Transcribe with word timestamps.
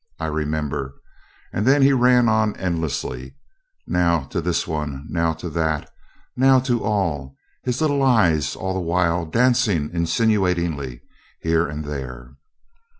I 0.19 0.25
remember" 0.25 0.95
And 1.53 1.83
he 1.83 1.93
ran 1.93 2.27
on 2.27 2.55
endlessly, 2.57 3.35
now 3.85 4.21
to 4.31 4.41
this 4.41 4.65
one, 4.67 5.05
now 5.11 5.33
to 5.33 5.47
that, 5.51 5.91
now 6.35 6.57
to 6.61 6.83
all, 6.83 7.35
his 7.61 7.81
little 7.81 8.01
eyes 8.01 8.55
all 8.55 8.73
the 8.73 8.79
while 8.79 9.27
dancing 9.27 9.91
insinuatingly 9.93 11.03
here 11.39 11.67
and 11.67 11.85
there. 11.85 12.33